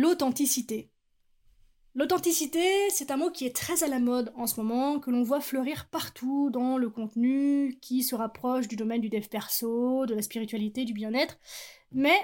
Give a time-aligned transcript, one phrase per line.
[0.00, 0.88] L'authenticité.
[1.94, 5.22] L'authenticité, c'est un mot qui est très à la mode en ce moment, que l'on
[5.22, 10.14] voit fleurir partout dans le contenu qui se rapproche du domaine du dev perso, de
[10.14, 11.38] la spiritualité, du bien-être.
[11.92, 12.18] Mais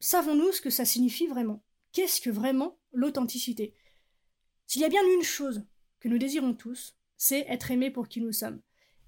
[0.00, 1.62] savons-nous ce que ça signifie vraiment?
[1.92, 3.76] Qu'est-ce que vraiment l'authenticité?
[4.66, 5.64] S'il y a bien une chose
[6.00, 8.60] que nous désirons tous, c'est être aimés pour qui nous sommes.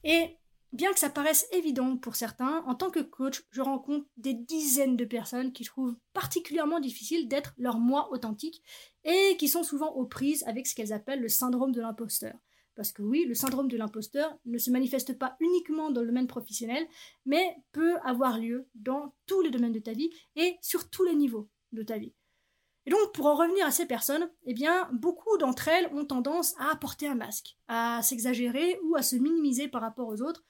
[0.04, 0.36] Et
[0.72, 4.96] Bien que ça paraisse évident pour certains, en tant que coach, je rencontre des dizaines
[4.96, 8.62] de personnes qui trouvent particulièrement difficile d'être leur moi authentique
[9.04, 12.34] et qui sont souvent aux prises avec ce qu'elles appellent le syndrome de l'imposteur.
[12.74, 16.26] Parce que oui, le syndrome de l'imposteur ne se manifeste pas uniquement dans le domaine
[16.26, 16.86] professionnel,
[17.26, 21.14] mais peut avoir lieu dans tous les domaines de ta vie et sur tous les
[21.14, 22.14] niveaux de ta vie.
[22.86, 26.54] Et donc, pour en revenir à ces personnes, eh bien, beaucoup d'entre elles ont tendance
[26.58, 30.42] à porter un masque, à s'exagérer ou à se minimiser par rapport aux autres,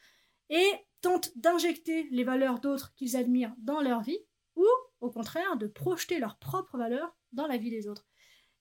[0.52, 0.70] et
[1.00, 4.20] tentent d'injecter les valeurs d'autres qu'ils admirent dans leur vie,
[4.54, 4.66] ou
[5.00, 8.06] au contraire de projeter leurs propres valeurs dans la vie des autres.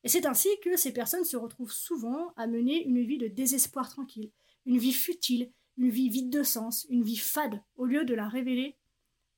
[0.03, 3.89] Et c'est ainsi que ces personnes se retrouvent souvent à mener une vie de désespoir
[3.89, 4.31] tranquille,
[4.65, 8.27] une vie futile, une vie vide de sens, une vie fade, au lieu de la
[8.27, 8.77] révéler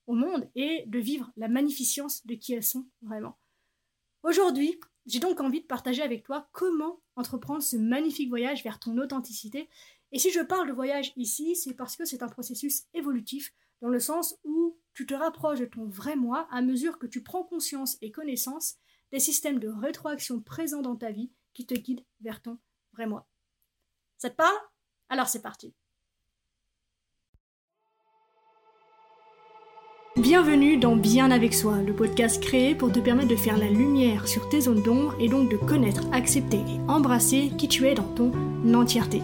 [0.06, 3.36] au monde et de vivre la magnificence de qui elles sont vraiment.
[4.22, 8.96] Aujourd'hui, j'ai donc envie de partager avec toi comment entreprendre ce magnifique voyage vers ton
[8.98, 9.68] authenticité
[10.14, 13.88] et si je parle de voyage ici, c'est parce que c'est un processus évolutif, dans
[13.88, 17.42] le sens où tu te rapproches de ton vrai moi à mesure que tu prends
[17.42, 18.76] conscience et connaissance
[19.10, 22.58] des systèmes de rétroaction présents dans ta vie qui te guident vers ton
[22.92, 23.26] vrai moi.
[24.18, 24.56] Ça te parle?
[25.08, 25.74] Alors c'est parti.
[30.16, 34.28] Bienvenue dans Bien avec soi, le podcast créé pour te permettre de faire la lumière
[34.28, 38.14] sur tes zones d'ombre et donc de connaître, accepter et embrasser qui tu es dans
[38.14, 38.30] ton
[38.72, 39.20] entièreté.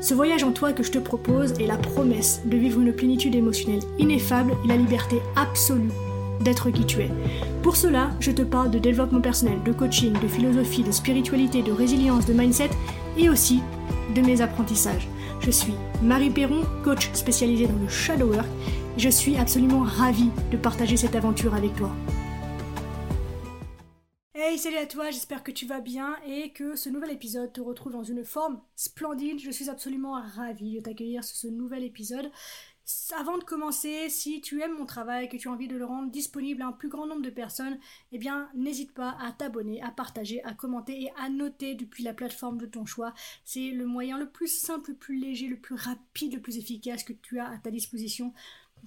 [0.00, 3.34] Ce voyage en toi que je te propose est la promesse de vivre une plénitude
[3.34, 5.90] émotionnelle ineffable et la liberté absolue
[6.40, 7.10] d'être qui tu es.
[7.62, 11.72] Pour cela, je te parle de développement personnel, de coaching, de philosophie, de spiritualité, de
[11.72, 12.70] résilience, de mindset
[13.16, 13.60] et aussi
[14.14, 15.08] de mes apprentissages.
[15.40, 18.46] Je suis Marie Perron, coach spécialisée dans le shadow work.
[18.98, 21.90] Je suis absolument ravie de partager cette aventure avec toi.
[24.54, 27.92] Salut à toi, j'espère que tu vas bien et que ce nouvel épisode te retrouve
[27.92, 29.38] dans une forme splendide.
[29.38, 32.30] Je suis absolument ravie de t'accueillir sur ce nouvel épisode.
[33.18, 36.10] Avant de commencer, si tu aimes mon travail, que tu as envie de le rendre
[36.10, 37.78] disponible à un plus grand nombre de personnes,
[38.12, 42.14] eh bien, n'hésite pas à t'abonner, à partager, à commenter et à noter depuis la
[42.14, 43.12] plateforme de ton choix.
[43.44, 47.04] C'est le moyen le plus simple, le plus léger, le plus rapide, le plus efficace
[47.04, 48.32] que tu as à ta disposition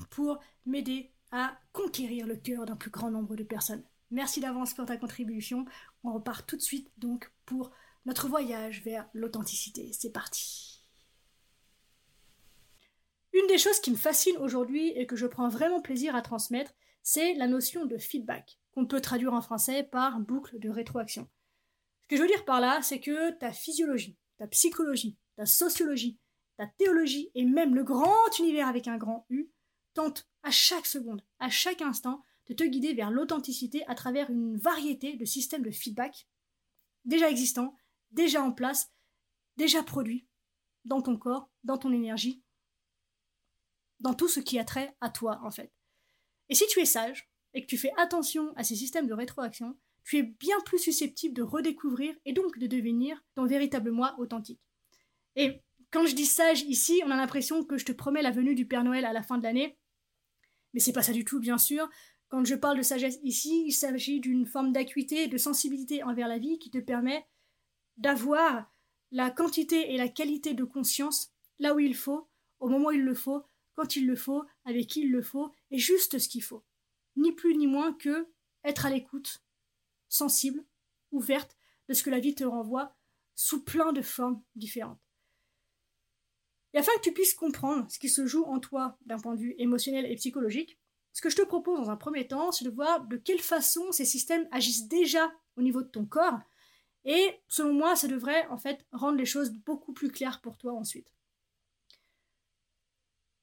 [0.10, 3.84] pour m'aider à conquérir le cœur d'un plus grand nombre de personnes.
[4.12, 5.66] Merci d'avance pour ta contribution.
[6.04, 7.72] On repart tout de suite donc pour
[8.06, 9.92] notre voyage vers l'authenticité.
[9.94, 10.84] C'est parti.
[13.34, 16.74] Une des choses qui me fascine aujourd'hui et que je prends vraiment plaisir à transmettre,
[17.04, 21.30] c'est la notion de feedback, qu'on peut traduire en français par boucle de rétroaction.
[22.02, 26.20] Ce que je veux dire par là, c'est que ta physiologie, ta psychologie, ta sociologie,
[26.58, 29.52] ta théologie et même le grand univers avec un grand U
[29.94, 34.58] tentent à chaque seconde, à chaque instant, de te guider vers l'authenticité à travers une
[34.58, 36.28] variété de systèmes de feedback
[37.06, 37.76] déjà existants,
[38.12, 38.92] déjà en place,
[39.56, 40.28] déjà produits
[40.86, 42.44] dans ton corps, dans ton énergie,
[44.00, 45.72] dans tout ce qui a trait à toi en fait.
[46.50, 49.78] Et si tu es sage et que tu fais attention à ces systèmes de rétroaction,
[50.04, 54.62] tu es bien plus susceptible de redécouvrir et donc de devenir ton véritable moi authentique.
[55.36, 55.62] Et
[55.92, 58.68] quand je dis sage ici, on a l'impression que je te promets la venue du
[58.68, 59.78] Père Noël à la fin de l'année.
[60.74, 61.90] Mais c'est pas ça du tout, bien sûr.
[62.30, 66.28] Quand je parle de sagesse ici, il s'agit d'une forme d'acuité et de sensibilité envers
[66.28, 67.26] la vie qui te permet
[67.98, 68.72] d'avoir
[69.12, 72.30] la quantité et la qualité de conscience là où il faut,
[72.60, 75.52] au moment où il le faut, quand il le faut, avec qui il le faut,
[75.72, 76.64] et juste ce qu'il faut.
[77.16, 78.28] Ni plus ni moins que
[78.64, 79.44] être à l'écoute,
[80.08, 80.64] sensible,
[81.12, 81.58] ouverte
[81.88, 82.96] de ce que la vie te renvoie
[83.36, 85.00] sous plein de formes différentes.
[86.74, 89.40] Et afin que tu puisses comprendre ce qui se joue en toi d'un point de
[89.40, 90.79] vue émotionnel et psychologique,
[91.14, 93.92] ce que je te propose dans un premier temps, c'est de voir de quelle façon
[93.92, 96.40] ces systèmes agissent déjà au niveau de ton corps.
[97.06, 100.74] Et selon moi, ça devrait en fait rendre les choses beaucoup plus claires pour toi
[100.74, 101.12] ensuite.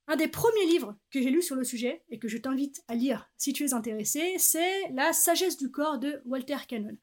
[0.08, 2.94] Un des premiers livres que j'ai lu sur le sujet et que je t'invite à
[2.94, 6.96] lire si tu es intéressé, c'est La sagesse du corps de Walter Cannon.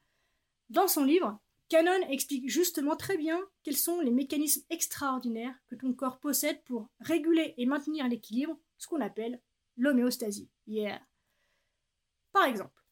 [0.69, 1.38] Dans son livre,
[1.68, 6.89] Cannon explique justement très bien quels sont les mécanismes extraordinaires que ton corps possède pour
[7.00, 9.42] réguler et maintenir l'équilibre, ce qu'on appelle
[9.78, 10.50] l'homéostasie.
[10.68, 11.02] Yeah.
[12.31, 12.84] Par exemple,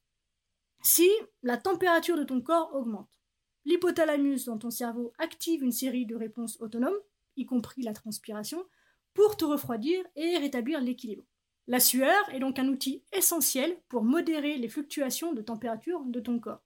[0.83, 1.09] si
[1.43, 3.19] la température de ton corps augmente,
[3.65, 6.99] l'hypothalamus dans ton cerveau active une série de réponses autonomes,
[7.35, 8.65] y compris la transpiration,
[9.13, 11.25] pour te refroidir et rétablir l'équilibre.
[11.67, 16.39] La sueur est donc un outil essentiel pour modérer les fluctuations de température de ton
[16.39, 16.63] corps.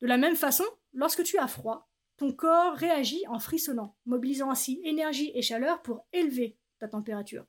[0.00, 4.80] De la même façon, lorsque tu as froid, ton corps réagit en frissonnant, mobilisant ainsi
[4.84, 7.46] énergie et chaleur pour élever ta température.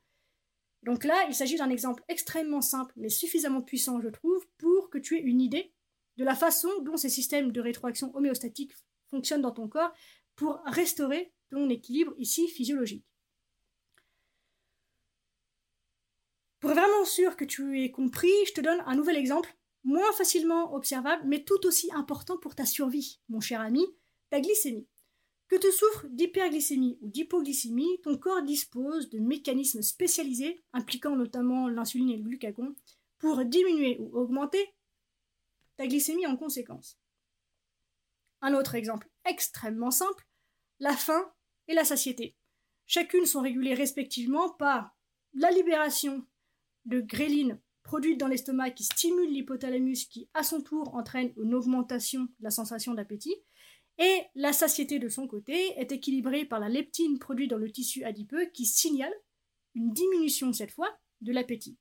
[0.84, 4.98] Donc là, il s'agit d'un exemple extrêmement simple, mais suffisamment puissant, je trouve, pour que
[4.98, 5.74] tu aies une idée
[6.18, 8.74] de la façon dont ces systèmes de rétroaction homéostatique
[9.10, 9.94] fonctionnent dans ton corps
[10.36, 13.06] pour restaurer ton équilibre ici physiologique.
[16.60, 20.12] Pour être vraiment sûr que tu aies compris, je te donne un nouvel exemple, moins
[20.14, 23.86] facilement observable, mais tout aussi important pour ta survie, mon cher ami,
[24.30, 24.88] ta glycémie.
[25.50, 32.12] Que tu souffres d'hyperglycémie ou d'hypoglycémie, ton corps dispose de mécanismes spécialisés, impliquant notamment l'insuline
[32.12, 32.76] et le glucagon,
[33.18, 34.74] pour diminuer ou augmenter
[35.76, 37.00] ta glycémie en conséquence.
[38.42, 40.28] Un autre exemple extrêmement simple,
[40.80, 41.34] la faim
[41.68, 42.36] et la satiété.
[42.86, 44.96] Chacune sont régulées respectivement par
[45.34, 46.26] la libération
[46.86, 52.26] de gréline produite dans l'estomac qui stimule l'hypothalamus qui à son tour entraîne une augmentation
[52.26, 53.36] de la sensation d'appétit
[54.00, 58.06] et la satiété de son côté est équilibrée par la leptine produite dans le tissu
[58.06, 59.14] adipeux qui signale
[59.76, 60.90] une diminution cette fois
[61.22, 61.78] de l'appétit.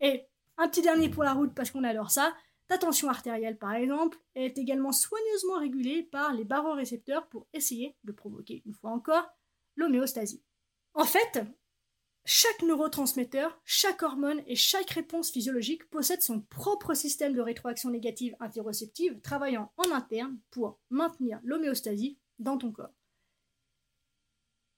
[0.00, 0.24] Et
[0.56, 2.34] un petit dernier pour la route parce qu'on adore ça,
[2.66, 8.12] ta tension artérielle par exemple est également soigneusement régulée par les barorécepteurs pour essayer de
[8.12, 9.28] provoquer une fois encore
[9.76, 10.42] l'homéostasie.
[10.94, 11.42] En fait,
[12.24, 18.34] chaque neurotransmetteur, chaque hormone et chaque réponse physiologique possède son propre système de rétroaction négative
[18.40, 22.94] interoceptive travaillant en interne pour maintenir l'homéostasie dans ton corps.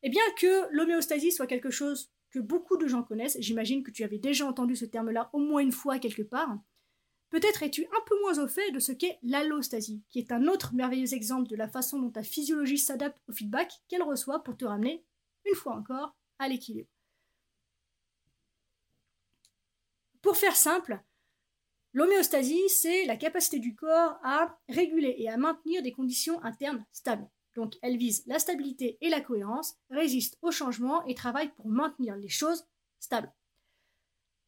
[0.02, 4.02] Et bien que l'homéostasie soit quelque chose que beaucoup de gens connaissent, j'imagine que tu
[4.02, 6.58] avais déjà entendu ce terme-là au moins une fois quelque part,
[7.30, 10.74] peut-être es-tu un peu moins au fait de ce qu'est l'allostasie, qui est un autre
[10.74, 14.64] merveilleux exemple de la façon dont ta physiologie s'adapte au feedback qu'elle reçoit pour te
[14.64, 15.04] ramener,
[15.44, 16.88] une fois encore, à l'équilibre.
[20.26, 21.00] Pour faire simple,
[21.92, 27.30] l'homéostasie, c'est la capacité du corps à réguler et à maintenir des conditions internes stables.
[27.54, 32.16] Donc elle vise la stabilité et la cohérence, résiste au changement et travaille pour maintenir
[32.16, 32.66] les choses
[32.98, 33.32] stables.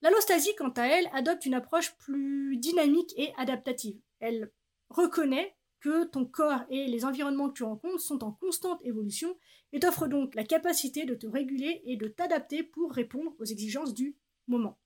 [0.03, 4.01] L'allostasie, quant à elle, adopte une approche plus dynamique et adaptative.
[4.19, 4.51] Elle
[4.89, 9.39] reconnaît que ton corps et les environnements que tu rencontres sont en constante évolution
[9.73, 13.95] et t'offre donc la capacité de te réguler et de t'adapter pour répondre aux exigences
[13.95, 14.17] du
[14.49, 14.77] moment.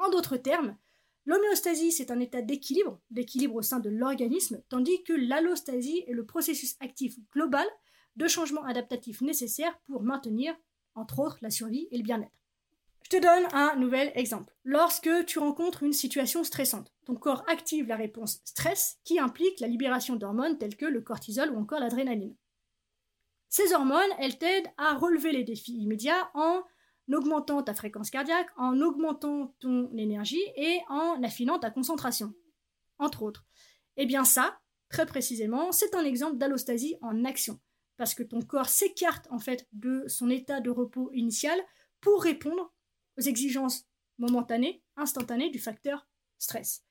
[0.00, 0.76] En d'autres termes,
[1.26, 6.24] l'homéostasie, c'est un état d'équilibre, d'équilibre au sein de l'organisme, tandis que l'allostasie est le
[6.24, 7.66] processus actif global
[8.16, 10.56] de changement adaptatif nécessaire pour maintenir,
[10.94, 12.32] entre autres, la survie et le bien-être.
[13.02, 14.54] Je te donne un nouvel exemple.
[14.64, 19.68] Lorsque tu rencontres une situation stressante, ton corps active la réponse stress qui implique la
[19.68, 22.36] libération d'hormones telles que le cortisol ou encore l'adrénaline.
[23.50, 26.62] Ces hormones, elles t'aident à relever les défis immédiats en
[27.12, 32.34] augmentant ta fréquence cardiaque, en augmentant ton énergie et en affinant ta concentration,
[32.98, 33.46] entre autres.
[33.96, 37.60] Eh bien ça, très précisément, c'est un exemple d'allostasie en action,
[37.96, 41.58] parce que ton corps s'écarte en fait de son état de repos initial
[42.00, 42.72] pour répondre
[43.18, 43.86] aux exigences
[44.18, 46.08] momentanées, instantanées du facteur
[46.38, 46.84] stress.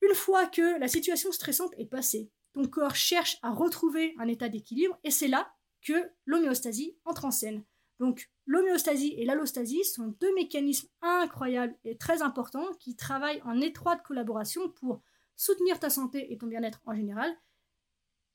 [0.00, 4.48] Une fois que la situation stressante est passée, ton corps cherche à retrouver un état
[4.48, 5.52] d'équilibre et c'est là
[5.82, 7.64] que l'homéostasie entre en scène.
[7.98, 14.02] Donc l'homéostasie et l'allostasie sont deux mécanismes incroyables et très importants qui travaillent en étroite
[14.02, 15.02] collaboration pour
[15.36, 17.36] soutenir ta santé et ton bien-être en général,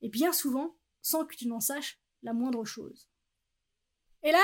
[0.02, 3.10] et bien souvent sans que tu n'en saches la moindre chose.
[4.24, 4.44] Et là,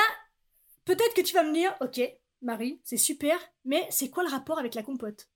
[0.85, 2.01] peut-être que tu vas me dire, ok,
[2.41, 5.29] Marie, c'est super, mais c'est quoi le rapport avec la compote?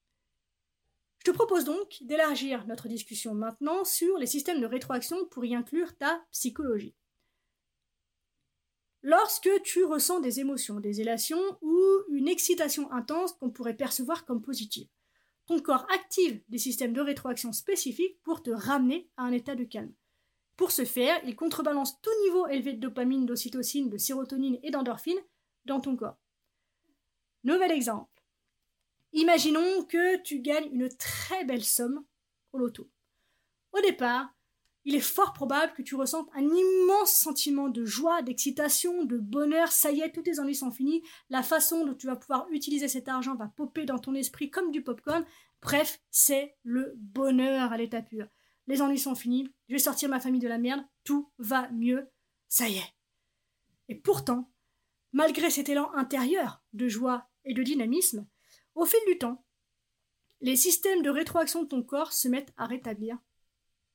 [1.18, 5.54] Je te propose donc d'élargir notre discussion maintenant sur les systèmes de rétroaction pour y
[5.54, 6.94] inclure ta psychologie.
[9.06, 14.40] Lorsque tu ressens des émotions, des élations ou une excitation intense qu'on pourrait percevoir comme
[14.40, 14.88] positive,
[15.44, 19.64] ton corps active des systèmes de rétroaction spécifiques pour te ramener à un état de
[19.64, 19.92] calme.
[20.56, 25.20] Pour ce faire, il contrebalance tout niveau élevé de dopamine, d'ocytocine, de sérotonine et d'endorphine
[25.66, 26.16] dans ton corps.
[27.42, 28.22] Nouvel exemple.
[29.12, 32.06] Imaginons que tu gagnes une très belle somme
[32.54, 32.88] au loto.
[33.72, 34.34] Au départ,
[34.84, 39.72] il est fort probable que tu ressentes un immense sentiment de joie, d'excitation, de bonheur.
[39.72, 41.02] Ça y est, tous tes ennuis sont finis.
[41.30, 44.70] La façon dont tu vas pouvoir utiliser cet argent va popper dans ton esprit comme
[44.70, 45.24] du popcorn.
[45.62, 48.28] Bref, c'est le bonheur à l'état pur.
[48.66, 49.48] Les ennuis sont finis.
[49.68, 50.84] Je vais sortir ma famille de la merde.
[51.02, 52.10] Tout va mieux.
[52.48, 52.94] Ça y est.
[53.88, 54.52] Et pourtant,
[55.12, 58.26] malgré cet élan intérieur de joie et de dynamisme,
[58.74, 59.46] au fil du temps,
[60.42, 63.18] les systèmes de rétroaction de ton corps se mettent à rétablir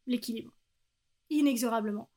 [0.08, 0.59] l'équilibre
[1.30, 2.10] inexorablement.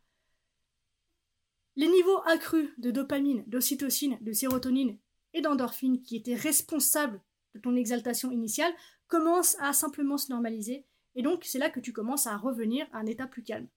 [1.77, 4.99] Les niveaux accrus de dopamine, d'ocytocine, de sérotonine
[5.33, 7.21] et d'endorphine qui étaient responsables
[7.55, 8.73] de ton exaltation initiale
[9.09, 12.99] commencent à simplement se normaliser et donc c'est là que tu commences à revenir à
[12.99, 13.69] un état plus calme.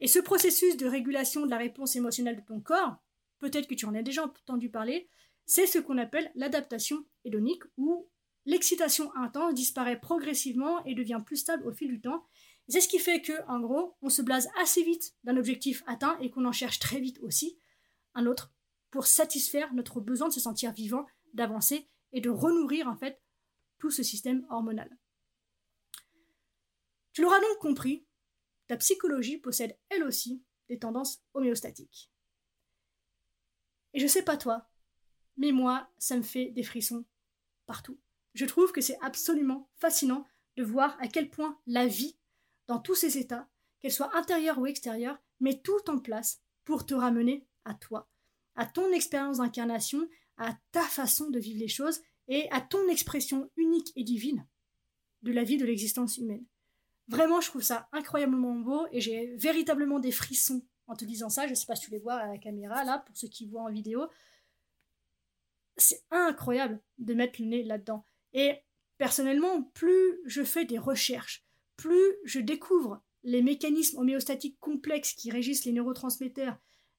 [0.00, 2.96] Et ce processus de régulation de la réponse émotionnelle de ton corps,
[3.38, 5.08] peut-être que tu en as déjà entendu parler,
[5.46, 8.08] c'est ce qu'on appelle l'adaptation hédonique, où
[8.44, 12.26] l'excitation intense disparaît progressivement et devient plus stable au fil du temps.
[12.68, 16.18] C'est ce qui fait que, en gros, on se blase assez vite d'un objectif atteint
[16.18, 17.58] et qu'on en cherche très vite aussi
[18.14, 18.52] un autre
[18.90, 23.22] pour satisfaire notre besoin de se sentir vivant, d'avancer et de renourrir en fait
[23.78, 24.90] tout ce système hormonal.
[27.12, 28.06] Tu l'auras donc compris,
[28.66, 32.10] ta psychologie possède elle aussi des tendances homéostatiques.
[33.94, 34.68] Et je sais pas toi,
[35.36, 37.04] mais moi, ça me fait des frissons
[37.66, 37.98] partout.
[38.34, 42.18] Je trouve que c'est absolument fascinant de voir à quel point la vie,
[42.66, 43.48] dans tous ses états,
[43.80, 48.08] qu'elle soit intérieure ou extérieure, met tout en place pour te ramener à toi,
[48.54, 50.08] à ton expérience d'incarnation,
[50.38, 54.46] à ta façon de vivre les choses et à ton expression unique et divine
[55.22, 56.44] de la vie de l'existence humaine.
[57.08, 61.46] Vraiment, je trouve ça incroyablement beau et j'ai véritablement des frissons en te disant ça.
[61.46, 63.46] Je ne sais pas si tu les vois à la caméra là, pour ceux qui
[63.46, 64.08] voient en vidéo.
[65.76, 68.04] C'est incroyable de mettre le nez là-dedans.
[68.32, 68.58] Et
[68.98, 71.45] personnellement, plus je fais des recherches,
[71.76, 76.56] plus je découvre les mécanismes homéostatiques complexes qui régissent les neurotransmetteurs,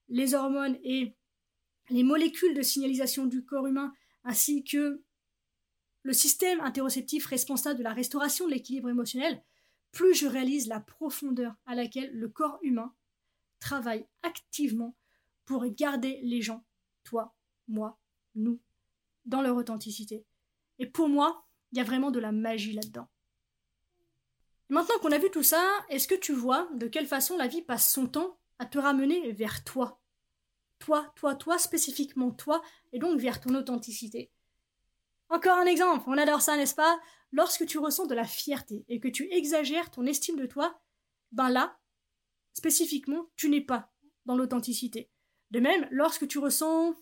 [0.08, 1.16] les hormones et
[1.90, 3.92] les molécules de signalisation du corps humain,
[4.24, 5.02] ainsi que
[6.02, 9.42] le système interoceptif responsable de la restauration de l'équilibre émotionnel,
[9.90, 12.94] plus je réalise la profondeur à laquelle le corps humain
[13.58, 14.96] travaille activement
[15.44, 16.64] pour garder les gens,
[17.04, 17.34] toi,
[17.66, 17.98] moi,
[18.34, 18.60] nous,
[19.24, 20.24] dans leur authenticité.
[20.78, 23.08] Et pour moi, il y a vraiment de la magie là-dedans.
[24.68, 27.62] Maintenant qu'on a vu tout ça, est-ce que tu vois de quelle façon la vie
[27.62, 30.00] passe son temps à te ramener vers toi?
[30.78, 34.30] Toi, toi, toi, spécifiquement toi, et donc vers ton authenticité.
[35.30, 37.00] Encore un exemple, on adore ça, n'est-ce pas?
[37.32, 40.80] Lorsque tu ressens de la fierté et que tu exagères ton estime de toi,
[41.32, 41.78] ben là,
[42.54, 43.92] spécifiquement, tu n'es pas
[44.26, 45.10] dans l'authenticité.
[45.50, 46.94] De même, lorsque tu ressens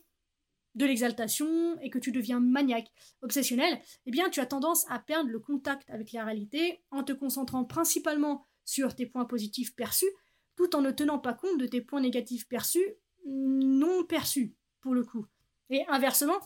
[0.77, 2.93] de l'exaltation et que tu deviens maniaque,
[3.23, 7.13] obsessionnel, eh bien tu as tendance à perdre le contact avec la réalité en te
[7.13, 10.11] concentrant principalement sur tes points positifs perçus,
[10.55, 15.03] tout en ne tenant pas compte de tes points négatifs perçus, non perçus, pour le
[15.03, 15.27] coup.
[15.71, 16.39] Et inversement,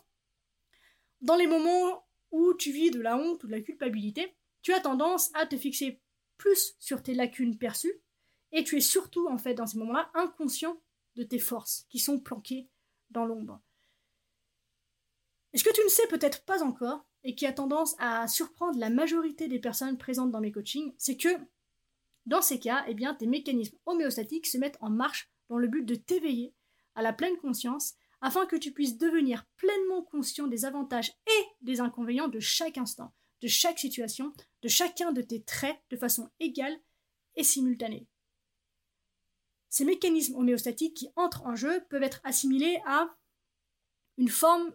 [1.21, 4.81] dans les moments où tu vis de la honte ou de la culpabilité, tu as
[4.81, 6.01] tendance à te fixer
[6.37, 8.01] plus sur tes lacunes perçues
[8.53, 10.81] et tu es surtout en fait dans ces moments-là inconscient
[11.17, 12.69] de tes forces qui sont planquées
[13.11, 13.61] dans l'ombre.
[15.53, 18.79] Et ce que tu ne sais peut-être pas encore et qui a tendance à surprendre
[18.79, 21.29] la majorité des personnes présentes dans mes coachings, c'est que
[22.27, 25.85] dans ces cas, eh bien, tes mécanismes homéostatiques se mettent en marche dans le but
[25.85, 26.55] de t'éveiller
[26.95, 31.81] à la pleine conscience afin que tu puisses devenir pleinement conscient des avantages et des
[31.81, 36.79] inconvénients de chaque instant, de chaque situation, de chacun de tes traits de façon égale
[37.37, 38.07] et simultanée.
[39.71, 43.09] Ces mécanismes homéostatiques qui entrent en jeu peuvent être assimilés à
[44.19, 44.75] une forme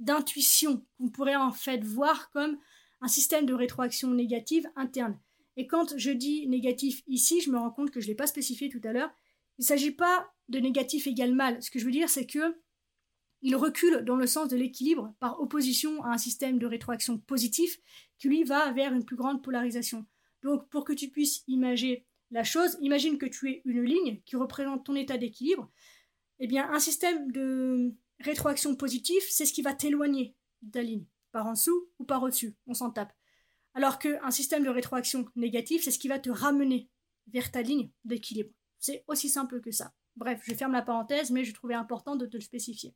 [0.00, 2.58] d'intuition qu'on pourrait en fait voir comme
[3.00, 5.18] un système de rétroaction négative interne.
[5.56, 8.26] Et quand je dis négatif ici, je me rends compte que je ne l'ai pas
[8.26, 9.10] spécifié tout à l'heure.
[9.58, 11.62] Il ne s'agit pas de négatif égal mal.
[11.62, 12.56] Ce que je veux dire, c'est que
[13.42, 17.78] il recule dans le sens de l'équilibre par opposition à un système de rétroaction positif
[18.18, 20.04] qui lui va vers une plus grande polarisation.
[20.42, 24.36] Donc pour que tu puisses imaginer la chose, imagine que tu es une ligne qui
[24.36, 25.70] représente ton état d'équilibre.
[26.38, 31.06] Eh bien, un système de rétroaction positif, c'est ce qui va t'éloigner de ta ligne,
[31.32, 33.12] par en dessous ou par au-dessus, on s'en tape.
[33.74, 36.88] Alors qu'un système de rétroaction négatif, c'est ce qui va te ramener
[37.28, 38.50] vers ta ligne d'équilibre.
[38.78, 39.92] C'est aussi simple que ça.
[40.16, 42.94] Bref, je ferme la parenthèse, mais je trouvais important de te le spécifier.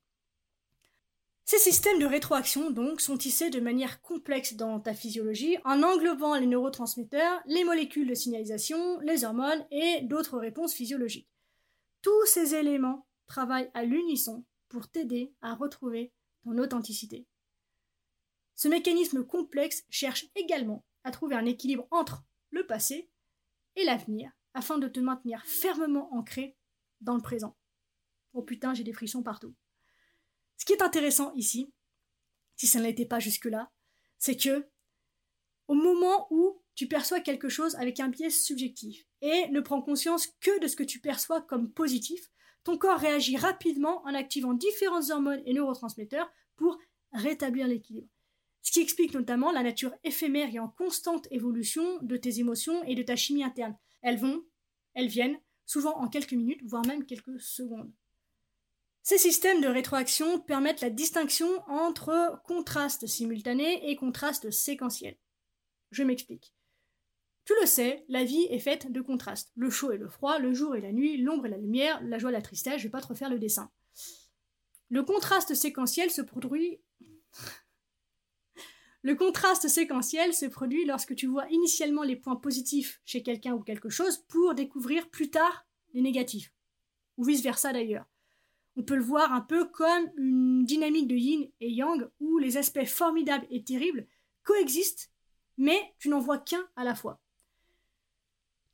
[1.47, 6.37] Ces systèmes de rétroaction, donc, sont tissés de manière complexe dans ta physiologie, en englobant
[6.37, 11.29] les neurotransmetteurs, les molécules de signalisation, les hormones et d'autres réponses physiologiques.
[12.01, 16.13] Tous ces éléments travaillent à l'unisson pour t'aider à retrouver
[16.43, 17.29] ton authenticité.
[18.57, 23.09] Ce mécanisme complexe cherche également à trouver un équilibre entre le passé
[23.77, 26.57] et l'avenir, afin de te maintenir fermement ancré
[27.01, 27.57] dans le présent.
[28.33, 29.55] Oh putain, j'ai des frissons partout.
[30.57, 31.73] Ce qui est intéressant ici,
[32.57, 33.71] si ça ne l'était pas jusque-là,
[34.19, 34.69] c'est que
[35.69, 40.27] au moment où tu perçois quelque chose avec un biais subjectif et ne prends conscience
[40.41, 42.29] que de ce que tu perçois comme positif,
[42.65, 46.79] ton corps réagit rapidement en activant différentes hormones et neurotransmetteurs pour
[47.13, 48.09] rétablir l'équilibre.
[48.63, 52.95] Ce qui explique notamment la nature éphémère et en constante évolution de tes émotions et
[52.95, 53.77] de ta chimie interne.
[54.01, 54.43] Elles vont,
[54.95, 57.93] elles viennent, souvent en quelques minutes, voire même quelques secondes.
[59.03, 65.19] Ces systèmes de rétroaction permettent la distinction entre contraste simultané et contraste séquentiel.
[65.91, 66.54] Je m'explique.
[67.45, 69.53] Tu le sais, la vie est faite de contrastes.
[69.55, 72.19] Le chaud et le froid, le jour et la nuit, l'ombre et la lumière, la
[72.19, 73.71] joie et la tristesse, je vais pas te refaire le dessin.
[74.89, 76.81] Le contraste séquentiel se produit
[79.03, 83.61] le contraste séquentiel se produit lorsque tu vois initialement les points positifs chez quelqu'un ou
[83.61, 86.53] quelque chose pour découvrir plus tard les négatifs.
[87.19, 88.07] Ou vice-versa d'ailleurs.
[88.77, 92.57] On peut le voir un peu comme une dynamique de yin et yang où les
[92.57, 94.07] aspects formidables et terribles
[94.43, 95.11] coexistent,
[95.59, 97.21] mais tu n'en vois qu'un à la fois.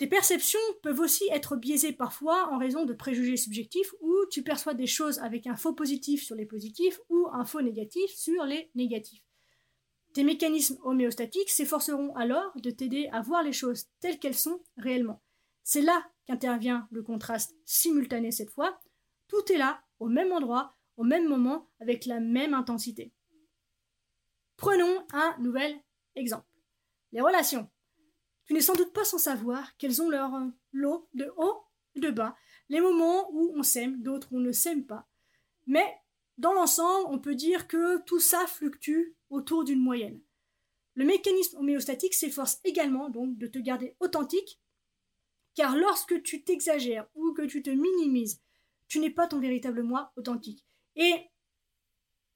[0.01, 4.73] Tes perceptions peuvent aussi être biaisées parfois en raison de préjugés subjectifs où tu perçois
[4.73, 8.71] des choses avec un faux positif sur les positifs ou un faux négatif sur les
[8.75, 9.23] négatifs.
[10.15, 15.21] Tes mécanismes homéostatiques s'efforceront alors de t'aider à voir les choses telles qu'elles sont réellement.
[15.65, 18.81] C'est là qu'intervient le contraste simultané cette fois.
[19.29, 23.13] Tout est là, au même endroit, au même moment, avec la même intensité.
[24.57, 25.79] Prenons un nouvel
[26.15, 26.49] exemple.
[27.13, 27.69] Les relations.
[28.51, 31.63] Tu n'es sans doute pas sans savoir qu'elles ont leur euh, lot de haut
[31.95, 32.37] et de bas,
[32.69, 35.09] les moments où on s'aime, d'autres où on ne s'aime pas.
[35.69, 35.87] Mais
[36.37, 40.21] dans l'ensemble, on peut dire que tout ça fluctue autour d'une moyenne.
[40.95, 44.61] Le mécanisme homéostatique s'efforce également donc de te garder authentique,
[45.55, 48.43] car lorsque tu t'exagères ou que tu te minimises,
[48.89, 50.67] tu n'es pas ton véritable moi authentique.
[50.97, 51.15] Et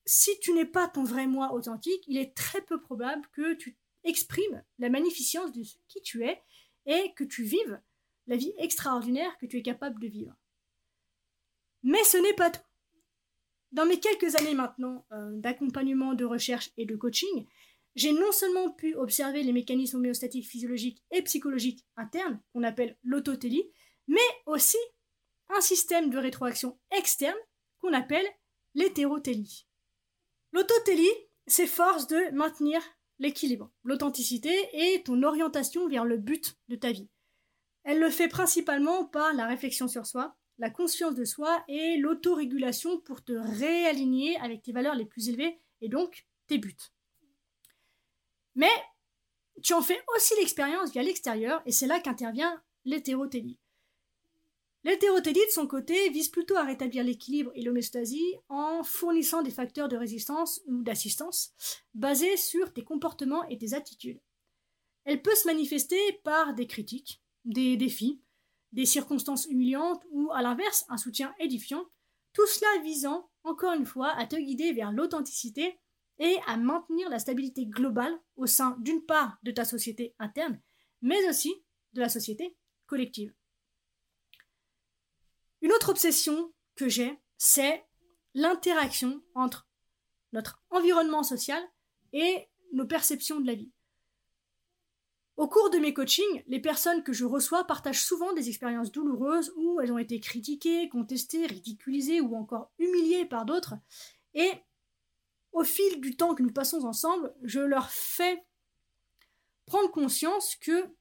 [0.06, 3.76] si tu n'es pas ton vrai moi authentique, il est très peu probable que tu
[4.04, 6.42] exprime la magnificence de qui tu es
[6.86, 7.80] et que tu vives
[8.26, 10.34] la vie extraordinaire que tu es capable de vivre.
[11.82, 12.62] Mais ce n'est pas tout.
[13.72, 17.46] Dans mes quelques années maintenant euh, d'accompagnement, de recherche et de coaching,
[17.96, 23.70] j'ai non seulement pu observer les mécanismes homéostatiques physiologiques et psychologiques internes, qu'on appelle l'autotélie,
[24.06, 24.78] mais aussi
[25.48, 27.38] un système de rétroaction externe
[27.78, 28.26] qu'on appelle
[28.74, 29.66] l'hétérotélie.
[30.52, 31.10] L'autotélie
[31.46, 32.80] s'efforce de maintenir
[33.18, 37.08] l'équilibre, l'authenticité et ton orientation vers le but de ta vie.
[37.84, 43.00] Elle le fait principalement par la réflexion sur soi, la conscience de soi et l'autorégulation
[43.00, 46.76] pour te réaligner avec tes valeurs les plus élevées et donc tes buts.
[48.54, 48.70] Mais
[49.62, 53.58] tu en fais aussi l'expérience via l'extérieur et c'est là qu'intervient l'hétérotélie.
[54.84, 59.96] De son côté, vise plutôt à rétablir l'équilibre et l'homéostasie en fournissant des facteurs de
[59.96, 61.52] résistance ou d'assistance
[61.94, 64.20] basés sur tes comportements et tes attitudes.
[65.04, 68.20] Elle peut se manifester par des critiques, des défis,
[68.72, 71.84] des circonstances humiliantes ou, à l'inverse, un soutien édifiant,
[72.32, 75.78] tout cela visant, encore une fois, à te guider vers l'authenticité
[76.18, 80.60] et à maintenir la stabilité globale au sein d'une part de ta société interne,
[81.00, 81.54] mais aussi
[81.92, 83.32] de la société collective.
[85.64, 87.86] Une autre obsession que j'ai, c'est
[88.34, 89.66] l'interaction entre
[90.34, 91.62] notre environnement social
[92.12, 93.72] et nos perceptions de la vie.
[95.38, 99.54] Au cours de mes coachings, les personnes que je reçois partagent souvent des expériences douloureuses
[99.56, 103.72] où elles ont été critiquées, contestées, ridiculisées ou encore humiliées par d'autres.
[104.34, 104.52] Et
[105.52, 108.44] au fil du temps que nous passons ensemble, je leur fais
[109.64, 110.94] prendre conscience que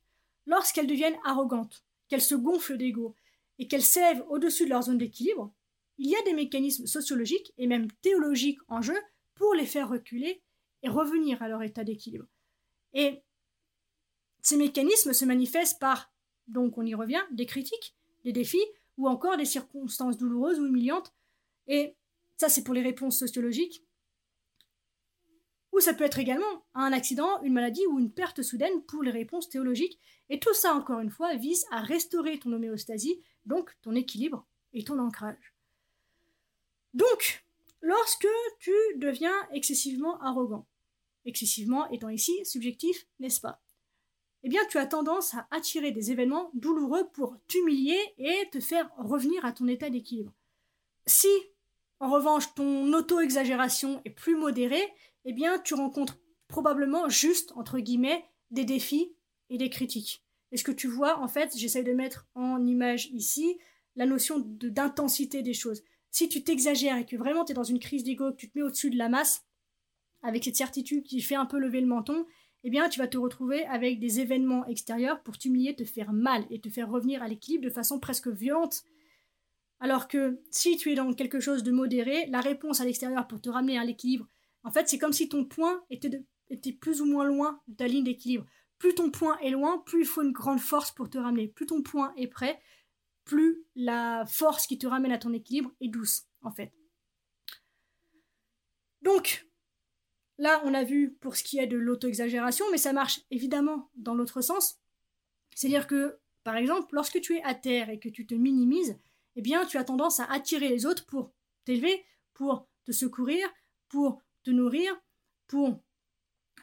[0.45, 3.13] lorsqu'elles deviennent arrogantes, qu'elles se gonflent d'ego,
[3.60, 5.54] et qu'elles s'élèvent au-dessus de leur zone d'équilibre,
[5.98, 8.98] il y a des mécanismes sociologiques et même théologiques en jeu
[9.36, 10.42] pour les faire reculer
[10.82, 12.28] et revenir à leur état d'équilibre.
[12.94, 13.24] Et
[14.42, 16.13] ces mécanismes se manifestent par,
[16.48, 18.66] donc on y revient, des critiques, des défis
[18.98, 21.13] ou encore des circonstances douloureuses ou humiliantes.
[21.68, 21.96] Et
[22.38, 23.84] ça, c'est pour les réponses sociologiques.
[25.73, 29.12] Ou ça peut être également un accident, une maladie ou une perte soudaine pour les
[29.12, 29.99] réponses théologiques.
[30.29, 34.83] Et tout ça, encore une fois, vise à restaurer ton homéostasie, donc ton équilibre et
[34.83, 35.53] ton ancrage.
[36.93, 37.43] Donc,
[37.81, 38.27] lorsque
[38.59, 40.67] tu deviens excessivement arrogant,
[41.25, 43.59] excessivement étant ici subjectif, n'est-ce pas?
[44.43, 48.91] Eh bien, tu as tendance à attirer des événements douloureux pour t'humilier et te faire
[48.97, 50.33] revenir à ton état d'équilibre.
[51.07, 51.31] Si,
[51.99, 54.93] en revanche, ton auto-exagération est plus modérée,
[55.25, 59.15] eh bien, tu rencontres probablement juste, entre guillemets, des défis
[59.49, 60.23] et des critiques.
[60.51, 63.57] Et ce que tu vois, en fait, j'essaye de mettre en image ici
[63.95, 65.83] la notion d'intensité des choses.
[66.12, 68.57] Si tu t'exagères et que vraiment tu es dans une crise d'ego, que tu te
[68.57, 69.45] mets au-dessus de la masse,
[70.21, 72.25] avec cette certitude qui fait un peu lever le menton,
[72.63, 76.45] eh bien, tu vas te retrouver avec des événements extérieurs pour t'humilier, te faire mal
[76.49, 78.83] et te faire revenir à l'équilibre de façon presque violente.
[79.79, 83.41] Alors que si tu es dans quelque chose de modéré, la réponse à l'extérieur pour
[83.41, 84.29] te ramener à l'équilibre,
[84.63, 86.23] en fait, c'est comme si ton point était,
[86.80, 88.45] plus ou moins loin de ta ligne d'équilibre.
[88.78, 91.47] Plus ton point est loin, plus il faut une grande force pour te ramener.
[91.47, 92.62] Plus ton point est prêt,
[93.26, 96.73] plus la force qui te ramène à ton équilibre est douce, en fait.
[99.02, 99.47] Donc,
[100.38, 104.15] là, on a vu pour ce qui est de l'auto-exagération, mais ça marche évidemment dans
[104.15, 104.80] l'autre sens.
[105.56, 108.97] C'est-à-dire que, par exemple, lorsque tu es à terre et que tu te minimises,
[109.36, 111.34] eh bien, tu as tendance à attirer les autres pour
[111.65, 113.47] t'élever, pour te secourir,
[113.89, 114.95] pour te nourrir,
[115.47, 115.82] pour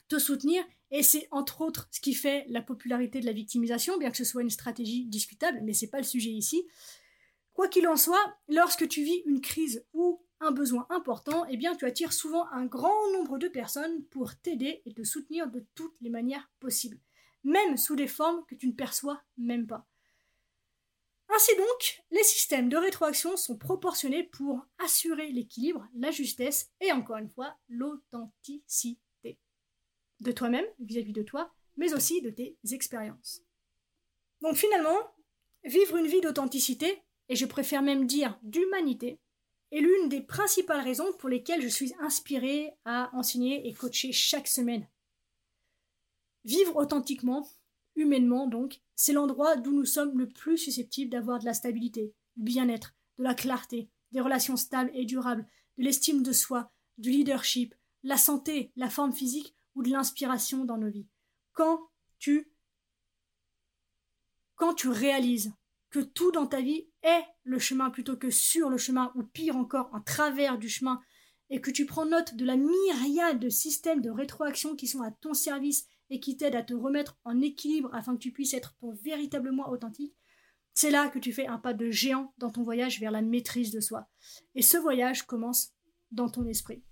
[0.08, 0.62] te soutenir.
[0.90, 4.24] Et c'est entre autres ce qui fait la popularité de la victimisation, bien que ce
[4.24, 6.66] soit une stratégie discutable, mais ce n'est pas le sujet ici.
[7.52, 11.76] Quoi qu'il en soit, lorsque tu vis une crise ou un besoin important, eh bien
[11.76, 16.00] tu attires souvent un grand nombre de personnes pour t'aider et te soutenir de toutes
[16.00, 16.98] les manières possibles,
[17.44, 19.86] même sous des formes que tu ne perçois même pas.
[21.34, 27.18] Ainsi donc, les systèmes de rétroaction sont proportionnés pour assurer l'équilibre, la justesse et encore
[27.18, 29.38] une fois l'authenticité
[30.20, 33.42] de toi-même vis-à-vis de toi, mais aussi de tes expériences.
[34.42, 34.98] Donc finalement,
[35.64, 39.20] vivre une vie d'authenticité, et je préfère même dire d'humanité,
[39.70, 44.48] est l'une des principales raisons pour lesquelles je suis inspirée à enseigner et coacher chaque
[44.48, 44.88] semaine.
[46.44, 47.48] Vivre authentiquement,
[47.96, 52.42] humainement donc, c'est l'endroit d'où nous sommes le plus susceptibles d'avoir de la stabilité, du
[52.44, 55.46] bien-être, de la clarté, des relations stables et durables,
[55.79, 60.79] de l'estime de soi, du leadership, la santé, la forme physique ou de l'inspiration dans
[60.79, 61.09] nos vies.
[61.53, 62.53] Quand tu
[64.57, 65.55] quand tu réalises
[65.90, 69.57] que tout dans ta vie est le chemin plutôt que sur le chemin, ou pire
[69.57, 71.00] encore, en travers du chemin,
[71.48, 75.11] et que tu prends note de la myriade de systèmes de rétroaction qui sont à
[75.11, 78.76] ton service et qui t'aident à te remettre en équilibre afin que tu puisses être
[78.80, 80.14] ton véritable moi authentique,
[80.74, 83.70] c'est là que tu fais un pas de géant dans ton voyage vers la maîtrise
[83.70, 84.08] de soi.
[84.54, 85.72] Et ce voyage commence
[86.10, 86.82] dans ton esprit.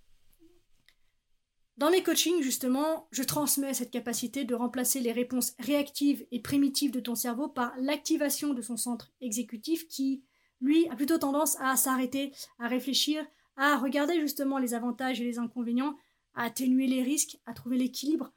[1.76, 6.90] Dans mes coachings, justement, je transmets cette capacité de remplacer les réponses réactives et primitives
[6.90, 10.24] de ton cerveau par l'activation de son centre exécutif qui,
[10.61, 13.24] lui, a plutôt tendance à s'arrêter, à réfléchir,
[13.57, 15.96] à regarder justement les avantages et les inconvénients,
[16.35, 18.33] à atténuer les risques, à trouver l'équilibre,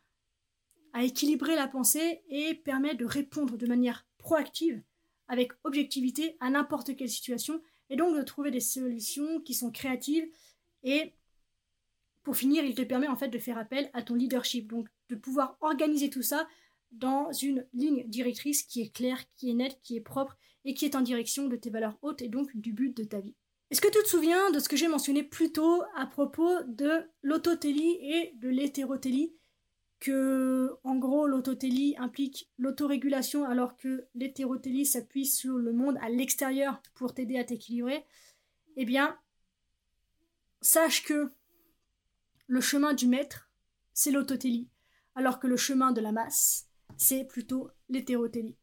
[0.94, 4.82] à équilibrer la pensée et permet de répondre de manière proactive,
[5.28, 10.28] avec objectivité, à n'importe quelle situation, et donc de trouver des solutions qui sont créatives
[10.84, 11.14] et
[12.24, 15.16] pour finir, il te permet en fait de faire appel à ton leadership, donc de
[15.16, 16.48] pouvoir organiser tout ça
[16.92, 20.86] dans une ligne directrice qui est claire, qui est nette, qui est propre et qui
[20.86, 23.36] est en direction de tes valeurs hautes et donc du but de ta vie.
[23.72, 27.04] Est-ce que tu te souviens de ce que j'ai mentionné plus tôt à propos de
[27.22, 29.34] l'autotélie et de l'hétérotélie?
[30.02, 36.82] Que, en gros, l'autotélie implique l'autorégulation alors que l'hétérotélie s'appuie sur le monde à l'extérieur
[36.96, 38.04] pour t'aider à t'équilibrer
[38.76, 39.18] Eh bien,
[40.60, 41.32] sache que
[42.48, 43.52] le chemin du maître,
[43.94, 44.70] c'est l'autotélie,
[45.14, 48.58] alors que le chemin de la masse, c'est plutôt l'hétérotélie.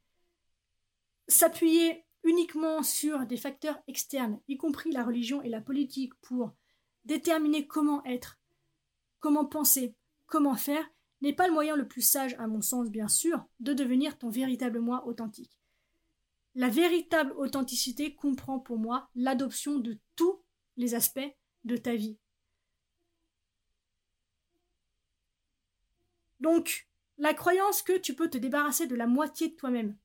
[1.28, 6.52] S'appuyer uniquement sur des facteurs externes, y compris la religion et la politique, pour
[7.04, 8.40] déterminer comment être,
[9.20, 9.94] comment penser,
[10.26, 10.84] comment faire,
[11.20, 14.30] n'est pas le moyen le plus sage, à mon sens bien sûr, de devenir ton
[14.30, 15.58] véritable moi authentique.
[16.54, 20.42] La véritable authenticité comprend pour moi l'adoption de tous
[20.76, 22.18] les aspects de ta vie,
[26.40, 29.96] Donc, la croyance que tu peux te débarrasser de la moitié de toi-même.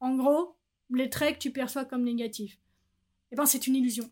[0.00, 0.56] En gros,
[0.90, 2.58] les traits que tu perçois comme négatifs.
[3.30, 4.10] Eh ben, c'est une illusion.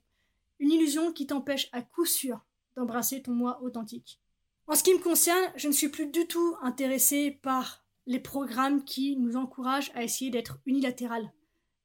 [0.59, 2.45] Une illusion qui t'empêche à coup sûr
[2.77, 4.22] d'embrasser ton moi authentique.
[4.67, 8.85] En ce qui me concerne, je ne suis plus du tout intéressée par les programmes
[8.85, 11.33] qui nous encouragent à essayer d'être unilatéral.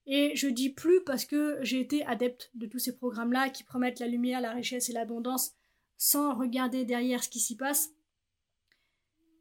[0.05, 3.99] Et je dis plus parce que j'ai été adepte de tous ces programmes-là qui promettent
[3.99, 5.53] la lumière, la richesse et l'abondance
[5.97, 7.89] sans regarder derrière ce qui s'y passe.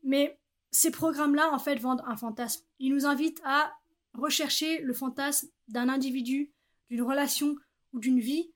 [0.02, 2.64] Mais ces programmes-là, en fait, vendent un fantasme.
[2.78, 3.72] Ils nous invitent à
[4.14, 6.52] rechercher le fantasme d'un individu,
[6.90, 7.56] d'une relation
[7.92, 8.52] ou d'une vie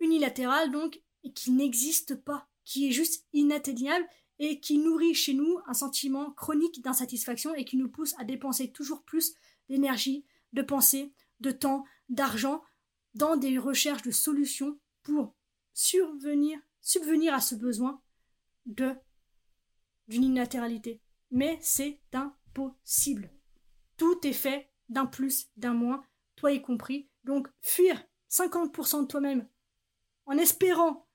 [0.00, 4.06] unilatérale, donc, et qui n'existe pas, qui est juste inatteignable
[4.38, 8.70] et qui nourrit chez nous un sentiment chronique d'insatisfaction et qui nous pousse à dépenser
[8.70, 9.34] toujours plus
[9.70, 12.62] d'énergie, de pensée, de temps, d'argent
[13.14, 15.34] dans des recherches de solutions pour
[15.72, 18.02] survenir, subvenir à ce besoin
[18.66, 18.98] d'une
[20.08, 21.00] unilatéralité.
[21.30, 23.32] Mais c'est impossible.
[23.96, 26.04] Tout est fait d'un plus, d'un moins,
[26.36, 27.08] toi y compris.
[27.24, 29.48] Donc fuir 50% de toi-même
[30.26, 31.08] en espérant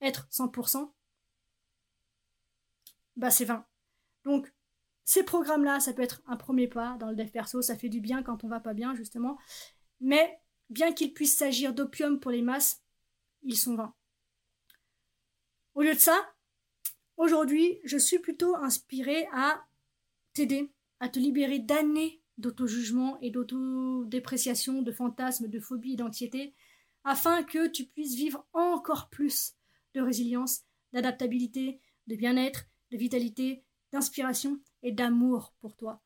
[0.00, 0.92] être 100%,
[3.20, 3.64] bah c'est vain.
[4.24, 4.52] Donc
[5.04, 8.00] ces programmes-là, ça peut être un premier pas dans le dev perso, ça fait du
[8.00, 9.38] bien quand on va pas bien justement,
[10.00, 12.82] mais bien qu'ils puissent s'agir d'opium pour les masses,
[13.42, 13.94] ils sont vains.
[15.74, 16.16] Au lieu de ça,
[17.20, 19.62] Aujourd'hui, je suis plutôt inspirée à
[20.32, 26.54] t'aider, à te libérer d'années d'auto-jugement et d'auto-dépréciation, de fantasmes, de phobies, d'anxiété,
[27.04, 29.52] afin que tu puisses vivre encore plus
[29.92, 30.62] de résilience,
[30.94, 36.02] d'adaptabilité, de bien-être, de vitalité, d'inspiration et d'amour pour toi.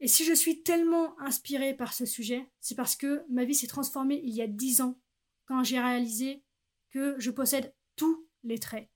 [0.00, 3.68] Et si je suis tellement inspirée par ce sujet, c'est parce que ma vie s'est
[3.68, 5.00] transformée il y a dix ans,
[5.44, 6.42] quand j'ai réalisé
[6.90, 8.90] que je possède tous les traits.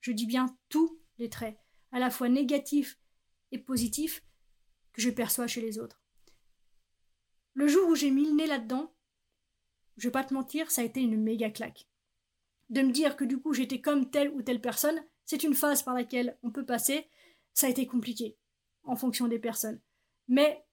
[0.00, 1.58] Je dis bien tous les traits,
[1.92, 2.98] à la fois négatifs
[3.52, 4.24] et positifs,
[4.92, 6.02] que je perçois chez les autres.
[7.54, 8.94] Le jour où j'ai mis le nez là-dedans,
[9.96, 11.88] je vais pas te mentir, ça a été une méga claque.
[12.70, 15.82] De me dire que du coup j'étais comme telle ou telle personne, c'est une phase
[15.82, 17.08] par laquelle on peut passer,
[17.52, 18.36] ça a été compliqué,
[18.82, 19.80] en fonction des personnes.
[20.28, 20.64] Mais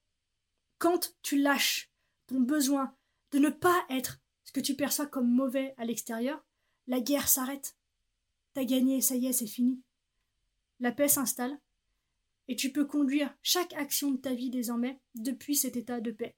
[0.78, 1.90] quand tu lâches
[2.26, 2.94] ton besoin
[3.30, 6.44] de ne pas être ce que tu perçois comme mauvais à l'extérieur,
[6.86, 7.76] la guerre s'arrête.
[8.54, 9.80] T'as gagné, ça y est, c'est fini.
[10.80, 11.58] La paix s'installe,
[12.48, 16.36] et tu peux conduire chaque action de ta vie désormais depuis cet état de paix.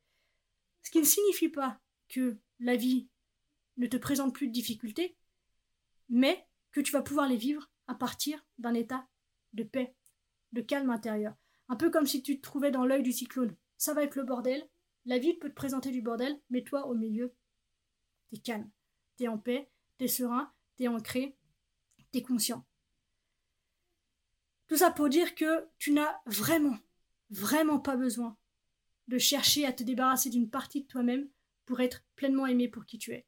[0.82, 3.08] Ce qui ne signifie pas que la vie
[3.78, 5.16] ne te présente plus de difficultés,
[6.08, 9.06] mais que tu vas pouvoir les vivre à partir d'un état
[9.52, 9.94] de paix,
[10.52, 11.34] de calme intérieur.
[11.68, 13.56] Un peu comme si tu te trouvais dans l'œil du cyclone.
[13.76, 14.68] Ça va être le bordel,
[15.06, 17.34] la vie peut te présenter du bordel, mais toi au milieu,
[18.30, 18.70] t'es calme,
[19.16, 21.36] t'es en paix, t'es serein, t'es ancré,
[22.10, 22.64] t'es conscient.
[24.66, 26.78] Tout ça pour dire que tu n'as vraiment,
[27.30, 28.36] vraiment pas besoin
[29.08, 31.28] de chercher à te débarrasser d'une partie de toi-même
[31.66, 33.26] pour être pleinement aimé pour qui tu es.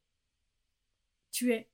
[1.31, 1.69] Tu es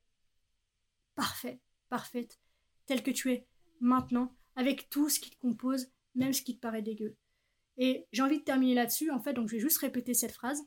[1.15, 2.39] parfait, parfaite,
[2.85, 3.47] tel que tu es
[3.79, 7.15] maintenant, avec tout ce qui te compose, même ce qui te paraît dégueu.
[7.77, 10.61] Et j'ai envie de terminer là-dessus, en fait, donc je vais juste répéter cette phrase.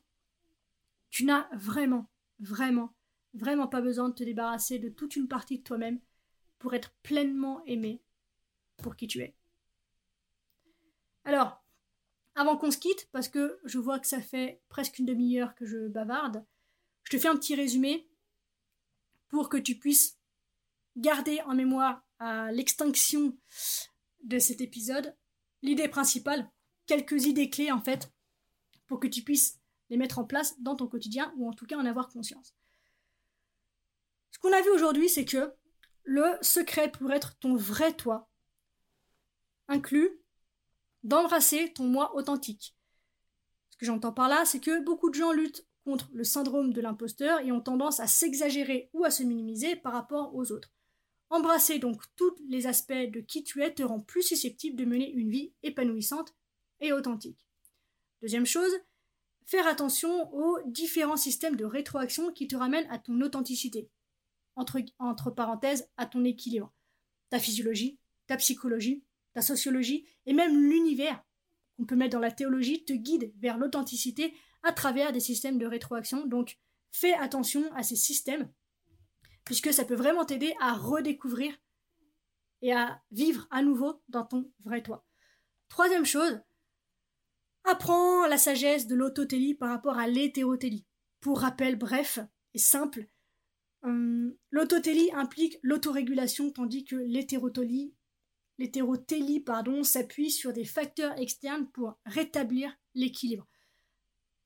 [1.10, 2.94] Tu n'as vraiment, vraiment,
[3.34, 6.00] vraiment pas besoin de te débarrasser de toute une partie de toi-même
[6.58, 8.02] pour être pleinement aimé
[8.78, 9.36] pour qui tu es.
[11.24, 11.64] Alors,
[12.34, 15.64] avant qu'on se quitte, parce que je vois que ça fait presque une demi-heure que
[15.64, 16.44] je bavarde,
[17.04, 18.08] je te fais un petit résumé
[19.28, 20.18] pour que tu puisses
[20.96, 23.36] garder en mémoire à l'extinction
[24.24, 25.14] de cet épisode
[25.62, 26.50] l'idée principale,
[26.86, 28.12] quelques idées clés en fait,
[28.86, 29.58] pour que tu puisses
[29.90, 32.54] les mettre en place dans ton quotidien ou en tout cas en avoir conscience.
[34.30, 35.54] Ce qu'on a vu aujourd'hui, c'est que
[36.04, 38.28] le secret pour être ton vrai toi
[39.68, 40.20] inclut
[41.02, 42.76] d'embrasser ton moi authentique.
[43.70, 46.80] Ce que j'entends par là, c'est que beaucoup de gens luttent contre le syndrome de
[46.80, 50.75] l'imposteur et ont tendance à s'exagérer ou à se minimiser par rapport aux autres.
[51.28, 55.10] Embrasser donc tous les aspects de qui tu es te rend plus susceptible de mener
[55.10, 56.34] une vie épanouissante
[56.80, 57.46] et authentique.
[58.22, 58.72] Deuxième chose,
[59.44, 63.90] faire attention aux différents systèmes de rétroaction qui te ramènent à ton authenticité.
[64.54, 66.72] Entre, parenthèses, à ton équilibre.
[67.28, 71.22] Ta physiologie, ta psychologie, ta sociologie et même l'univers
[71.76, 75.66] qu'on peut mettre dans la théologie te guide vers l'authenticité à travers des systèmes de
[75.66, 76.24] rétroaction.
[76.26, 76.56] Donc
[76.90, 78.50] fais attention à ces systèmes
[79.46, 81.54] puisque ça peut vraiment t'aider à redécouvrir
[82.60, 85.06] et à vivre à nouveau dans ton vrai toi.
[85.70, 86.40] Troisième chose,
[87.64, 90.84] apprends la sagesse de l'autotélie par rapport à l'hétérotélie.
[91.20, 92.18] Pour rappel bref
[92.52, 93.08] et simple,
[93.82, 97.94] hum, l'autotélie implique l'autorégulation tandis que l'hétérotélie
[98.58, 103.46] l'hétérotélie pardon, s'appuie sur des facteurs externes pour rétablir l'équilibre.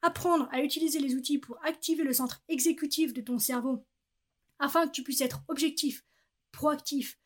[0.03, 3.87] Apprendre à utiliser les outils pour activer le centre exécutif de ton cerveau
[4.61, 6.05] afin que tu puisses être objectif,
[6.53, 7.19] proactif,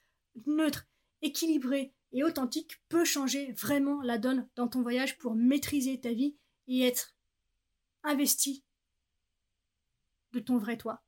[0.46, 0.88] neutre,
[1.20, 6.36] équilibré et authentique peut changer vraiment la donne dans ton voyage pour maîtriser ta vie
[6.68, 7.14] et être
[8.04, 8.64] investi
[10.32, 11.02] de ton vrai toi.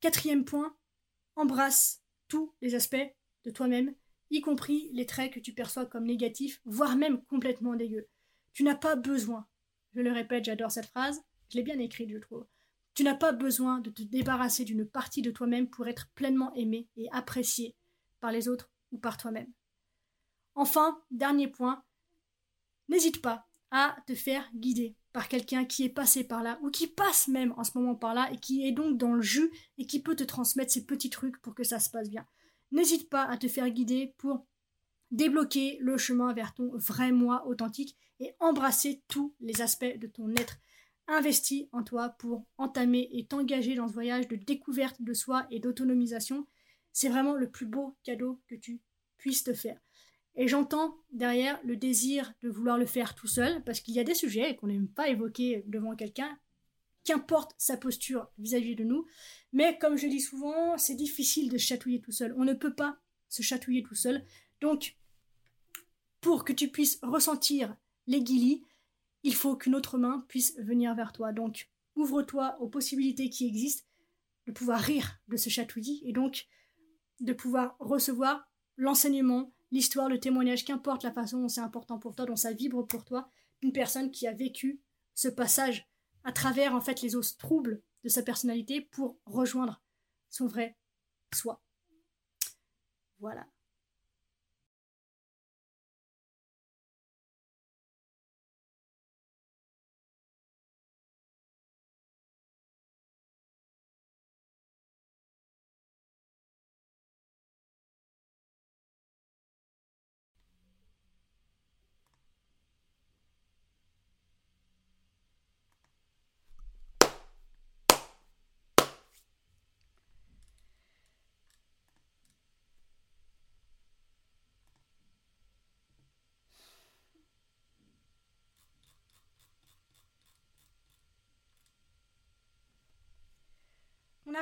[0.00, 0.76] Quatrième point,
[1.36, 2.96] embrasse tous les aspects
[3.44, 3.94] de toi-même
[4.30, 8.08] y compris les traits que tu perçois comme négatifs, voire même complètement dégueux.
[8.52, 9.46] Tu n'as pas besoin,
[9.94, 12.46] je le répète, j'adore cette phrase, je l'ai bien écrite, je trouve.
[12.94, 16.88] Tu n'as pas besoin de te débarrasser d'une partie de toi-même pour être pleinement aimé
[16.96, 17.74] et apprécié
[18.20, 19.52] par les autres ou par toi-même.
[20.54, 21.82] Enfin, dernier point,
[22.88, 26.86] n'hésite pas à te faire guider par quelqu'un qui est passé par là ou qui
[26.86, 29.86] passe même en ce moment par là et qui est donc dans le jus et
[29.86, 32.26] qui peut te transmettre ces petits trucs pour que ça se passe bien
[32.74, 34.46] n'hésite pas à te faire guider pour
[35.10, 40.30] débloquer le chemin vers ton vrai moi authentique et embrasser tous les aspects de ton
[40.34, 40.58] être.
[41.06, 45.60] Investi en toi pour entamer et t'engager dans ce voyage de découverte de soi et
[45.60, 46.46] d'autonomisation.
[46.92, 48.80] C'est vraiment le plus beau cadeau que tu
[49.18, 49.78] puisses te faire.
[50.36, 54.04] Et j'entends derrière le désir de vouloir le faire tout seul, parce qu'il y a
[54.04, 56.38] des sujets qu'on n'aime pas évoquer devant quelqu'un,
[57.04, 59.06] qu'importe sa posture vis-à-vis de nous.
[59.52, 62.34] Mais comme je dis souvent, c'est difficile de chatouiller tout seul.
[62.38, 64.24] On ne peut pas se chatouiller tout seul.
[64.60, 64.96] Donc,
[66.20, 68.20] pour que tu puisses ressentir les
[69.24, 71.32] il faut qu'une autre main puisse venir vers toi.
[71.32, 73.88] Donc, ouvre-toi aux possibilités qui existent
[74.46, 76.46] de pouvoir rire de ce chatouillis et donc
[77.20, 82.26] de pouvoir recevoir l'enseignement, l'histoire, le témoignage, qu'importe la façon dont c'est important pour toi,
[82.26, 83.30] dont ça vibre pour toi,
[83.62, 84.82] d'une personne qui a vécu
[85.14, 85.88] ce passage
[86.24, 89.82] à travers en fait les os troubles de sa personnalité pour rejoindre
[90.28, 90.76] son vrai
[91.32, 91.62] soi.
[93.20, 93.46] Voilà.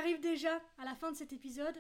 [0.02, 1.76] Arrive déjà à la fin de cet épisode.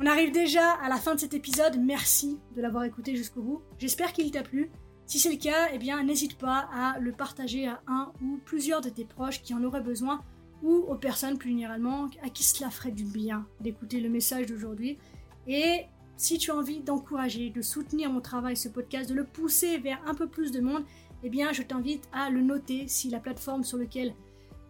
[0.00, 1.78] On arrive déjà à la fin de cet épisode.
[1.78, 3.62] Merci de l'avoir écouté jusqu'au bout.
[3.78, 4.68] J'espère qu'il t'a plu.
[5.06, 8.80] Si c'est le cas, eh bien, n'hésite pas à le partager à un ou plusieurs
[8.80, 10.24] de tes proches qui en auraient besoin
[10.64, 14.98] ou aux personnes plus généralement à qui cela ferait du bien d'écouter le message d'aujourd'hui.
[15.46, 15.84] Et
[16.16, 20.00] si tu as envie d'encourager, de soutenir mon travail, ce podcast, de le pousser vers
[20.06, 20.84] un peu plus de monde,
[21.22, 24.14] eh bien, je t'invite à le noter si la plateforme sur laquelle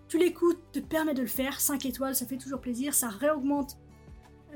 [0.09, 1.61] tu l'écoutes te permet de le faire.
[1.61, 3.77] 5 étoiles, ça fait toujours plaisir, ça réaugmente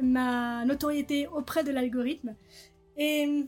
[0.00, 2.34] ma notoriété auprès de l'algorithme.
[2.96, 3.46] Et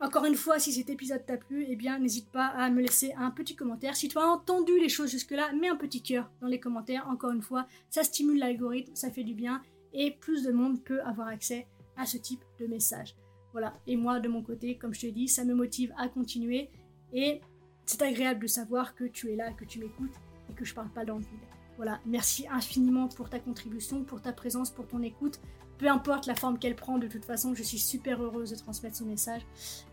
[0.00, 3.12] encore une fois, si cet épisode t'a plu, eh bien, n'hésite pas à me laisser
[3.16, 3.94] un petit commentaire.
[3.94, 7.06] Si tu as entendu les choses jusque-là, mets un petit cœur dans les commentaires.
[7.08, 11.00] Encore une fois, ça stimule l'algorithme, ça fait du bien et plus de monde peut
[11.02, 11.66] avoir accès
[11.96, 13.14] à ce type de message.
[13.52, 13.74] Voilà.
[13.86, 16.70] Et moi, de mon côté, comme je te dis, ça me motive à continuer
[17.12, 17.40] et
[17.92, 20.14] c'est agréable de savoir que tu es là, que tu m'écoutes
[20.50, 21.40] et que je parle pas dans le vide.
[21.76, 25.40] Voilà, merci infiniment pour ta contribution, pour ta présence, pour ton écoute.
[25.78, 28.96] Peu importe la forme qu'elle prend, de toute façon, je suis super heureuse de transmettre
[28.96, 29.42] ce message.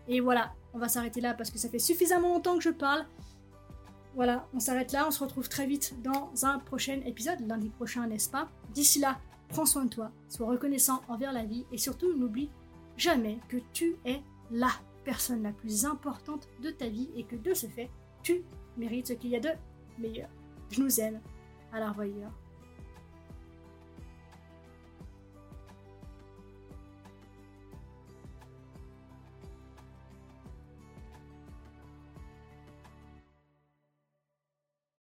[0.08, 3.04] Et voilà, on va s'arrêter là parce que ça fait suffisamment longtemps que je parle.
[4.14, 8.06] Voilà, on s'arrête là, on se retrouve très vite dans un prochain épisode, lundi prochain,
[8.06, 8.48] n'est-ce pas?
[8.72, 12.50] D'ici là, prends soin de toi, sois reconnaissant envers la vie et surtout n'oublie
[12.96, 14.70] jamais que tu es là
[15.10, 17.90] personne la plus importante de ta vie et que de ce fait,
[18.22, 18.44] tu
[18.76, 19.50] mérites ce qu'il y a de
[19.98, 20.28] meilleur.
[20.70, 21.20] Je nous aime.
[21.72, 22.30] À la revoyure.